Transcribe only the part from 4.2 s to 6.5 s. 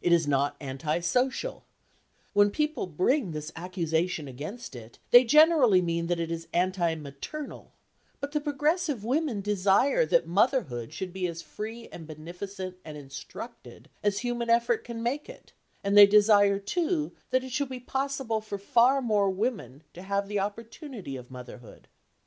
against it, they generally mean that it is